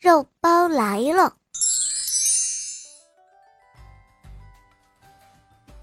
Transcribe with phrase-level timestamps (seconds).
[0.00, 1.34] 肉包来了。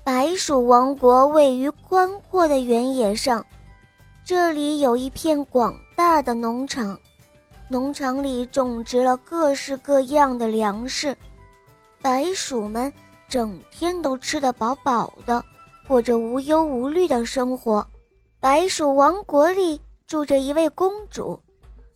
[0.06, 3.46] 白鼠王国位于宽阔的原野上，
[4.24, 6.98] 这里有一片广大的农场，
[7.68, 11.18] 农场里种植了各式各样的粮食，
[12.02, 12.94] 白鼠们
[13.28, 15.44] 整天都吃得饱饱的，
[15.90, 17.86] 过着无忧无虑的生活。
[18.40, 21.38] 白鼠王国里住着一位公主。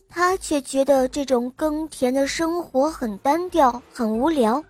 [0.10, 4.62] 他却觉得这种耕田的生活很单调，很无聊。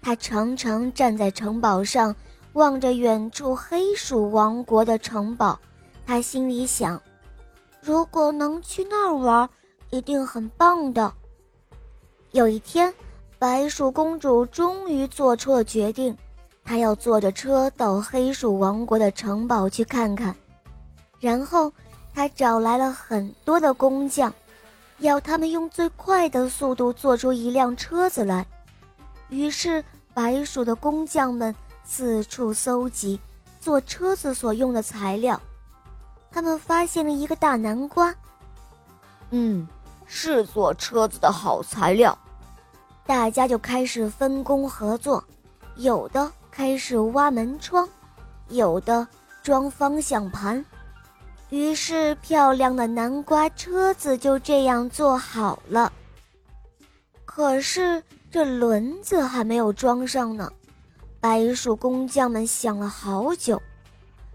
[0.00, 2.14] 他常常站在城堡上，
[2.52, 5.58] 望着远处黑鼠王国的城堡。
[6.06, 7.00] 他心里想：
[7.80, 9.48] 如果能去那儿玩，
[9.90, 11.12] 一定很棒的。
[12.30, 12.94] 有一天，
[13.40, 16.16] 白鼠公主终于做出了决定，
[16.64, 20.34] 她要坐着车到黑鼠王国的城堡去看看。
[21.18, 21.72] 然后，
[22.14, 24.32] 她找来了很多的工匠。
[24.98, 28.46] 要他们用最快的速度做出一辆车子来。
[29.28, 33.20] 于是，白鼠的工匠们四处搜集
[33.60, 35.40] 做车子所用的材料。
[36.30, 38.14] 他们发现了一个大南瓜，
[39.30, 39.66] 嗯，
[40.06, 42.16] 是做车子的好材料。
[43.06, 45.22] 大家就开始分工合作，
[45.76, 47.88] 有的开始挖门窗，
[48.48, 49.06] 有的
[49.42, 50.64] 装方向盘。
[51.50, 55.92] 于是，漂亮的南瓜车子就这样做好了。
[57.24, 60.52] 可是，这轮子还没有装上呢。
[61.20, 63.60] 白鼠工匠们想了好久，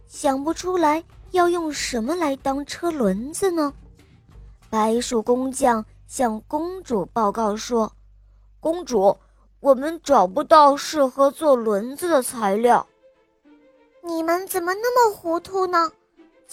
[0.07, 3.73] 想不出来要用什么来当车轮子呢。
[4.69, 7.91] 白鼠工匠向公主报告说
[8.61, 9.17] ：“公主，
[9.59, 12.87] 我们找不到适合做轮子的材料。”
[14.01, 15.91] 你们怎么那么糊涂呢？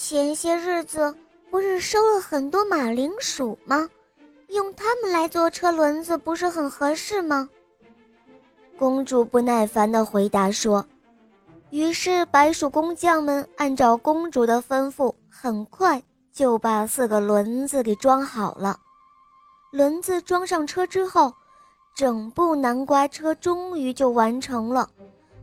[0.00, 1.12] 前些日子
[1.50, 3.88] 不是收了很多马铃薯吗？
[4.46, 7.50] 用它们来做车轮子不是很合适吗？
[8.78, 10.86] 公主不耐烦地回答说。
[11.70, 16.00] 于是白鼠工匠们按照公主的吩咐，很快
[16.32, 18.78] 就把四个轮子给装好了。
[19.72, 21.34] 轮子装上车之后，
[21.96, 24.88] 整部南瓜车终于就完成了。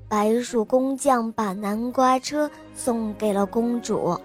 [0.07, 4.17] 白鼠工匠把南瓜车送给了公主。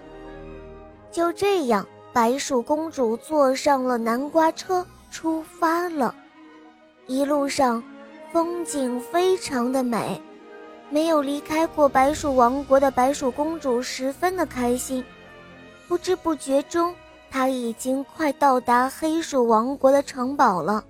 [1.11, 6.15] 就这样，白鼠公主坐上了南瓜车，出发了。
[7.05, 7.83] 一路上，
[8.31, 10.21] 风景非常的美。
[10.89, 15.03] 没有离开过白鼠王国的白鼠公主十分的开心。
[15.87, 16.93] 不知不觉中，
[17.29, 20.83] 她已经快到达黑鼠王国的城堡了。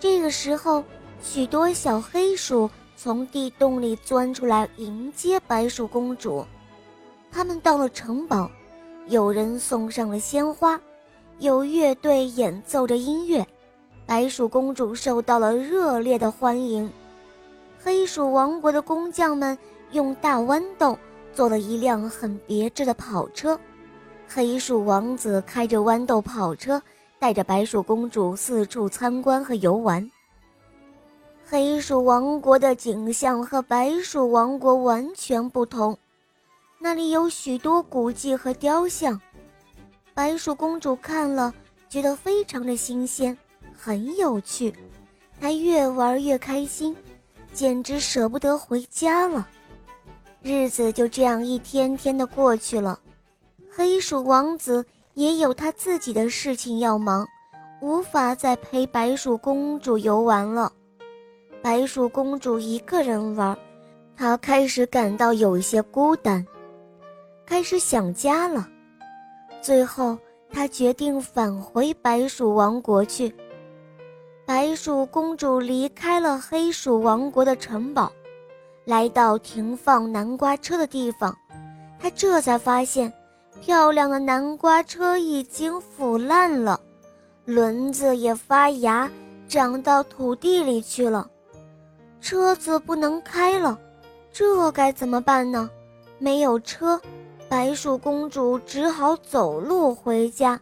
[0.00, 0.82] 这个时候，
[1.22, 6.44] 许多小黑鼠从地洞里钻出来迎接白鼠公主。
[7.30, 8.50] 他们到了城堡。
[9.08, 10.78] 有人送上了鲜花，
[11.38, 13.46] 有乐队演奏着音乐，
[14.04, 16.90] 白鼠公主受到了热烈的欢迎。
[17.82, 19.56] 黑鼠王国的工匠们
[19.92, 20.98] 用大豌豆
[21.32, 23.58] 做了一辆很别致的跑车，
[24.28, 26.82] 黑鼠王子开着豌豆跑车，
[27.18, 30.06] 带着白鼠公主四处参观和游玩。
[31.48, 35.96] 黑鼠王国的景象和白鼠王国完全不同。
[36.80, 39.20] 那里有许多古迹和雕像，
[40.14, 41.52] 白鼠公主看了，
[41.88, 43.36] 觉得非常的新鲜，
[43.76, 44.72] 很有趣。
[45.40, 46.96] 她越玩越开心，
[47.52, 49.46] 简直舍不得回家了。
[50.40, 52.98] 日子就这样一天天的过去了，
[53.68, 57.26] 黑鼠王子也有他自己的事情要忙，
[57.80, 60.72] 无法再陪白鼠公主游玩了。
[61.60, 63.58] 白鼠公主一个人玩，
[64.16, 66.46] 她开始感到有一些孤单。
[67.48, 68.68] 开始想家了，
[69.62, 70.18] 最后
[70.52, 73.34] 他决定返回白鼠王国去。
[74.44, 78.12] 白鼠公主离开了黑鼠王国的城堡，
[78.84, 81.34] 来到停放南瓜车的地方，
[81.98, 83.10] 她这才发现，
[83.62, 86.78] 漂亮的南瓜车已经腐烂了，
[87.46, 89.10] 轮子也发芽，
[89.48, 91.26] 长到土地里去了，
[92.20, 93.78] 车子不能开了，
[94.30, 95.70] 这该怎么办呢？
[96.18, 97.00] 没有车。
[97.48, 100.60] 白鼠公主只好走路回家。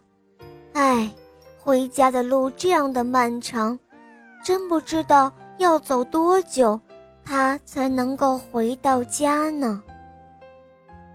[0.71, 1.11] 唉，
[1.59, 3.77] 回家的路这样的漫长，
[4.41, 6.79] 真不知道要走多久，
[7.25, 9.83] 她才能够回到家呢。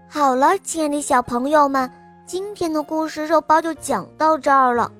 [0.07, 1.89] 好了，亲爱的小朋友们，
[2.27, 4.91] 今天的故事肉包就讲到这儿了。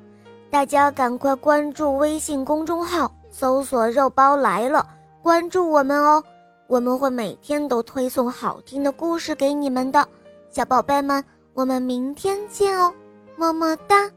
[0.49, 4.87] 大家赶快关注微信公众号，搜索“肉包来了”，
[5.21, 6.23] 关注我们哦。
[6.65, 10.07] 我们会每天都推送好听的故事给你们的，
[10.53, 12.93] 小宝贝们，我们明天见哦，
[13.35, 14.07] 么么哒。